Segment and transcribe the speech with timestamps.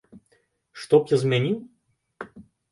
[0.85, 1.57] Што б я змяніў?